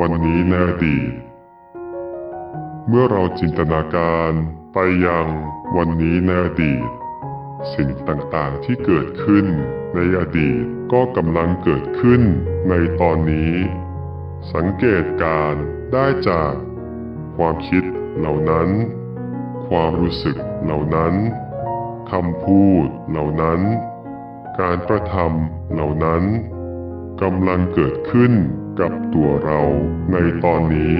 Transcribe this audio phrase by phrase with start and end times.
[0.00, 1.12] วันนี้ในอดีต
[2.88, 4.32] เมื่อเราจินตนาการ
[4.72, 5.26] ไปยัง
[5.76, 6.88] วันนี้ในอดีต
[7.74, 9.46] สิ่งต่างๆที่เกิดขึ้น
[9.94, 12.22] ในอดีตก็กำลังเกิดขึ้น
[12.68, 13.54] ในตอนนี้
[14.52, 15.54] สังเกตการ
[15.92, 16.54] ได้จาก
[17.36, 17.84] ความคิด
[18.18, 18.68] เหล่านั้น
[19.68, 21.14] ความรู้สึกเหล่านั้น
[22.10, 23.60] คำพูดเหล่านั้น
[24.60, 26.24] การกระทำเหล่านั้น
[27.22, 28.32] กำลังเกิดขึ้น
[28.80, 29.60] กับตัวเรา
[30.12, 30.98] ในตอนนี้